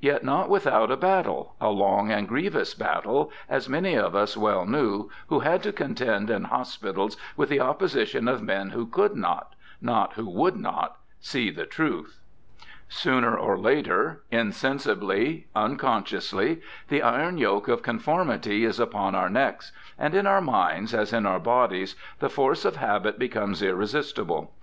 [0.00, 4.66] Yet not without a battle— a long and grievous battle, as many of us well
[4.66, 9.54] knew who had to contend in hospitals with the opposition of men who could not—
[9.94, 10.98] not who would not—
[11.30, 12.20] see the truth.
[12.90, 16.60] Sooner or later— insensibly, unconsciously—
[16.90, 21.24] the iron yoke of conformity is upon our necks; and in our minds, as in
[21.24, 24.54] our bodies, the force of habit becomes 300 BIOGRAPHICAL ESSAYS irresistible.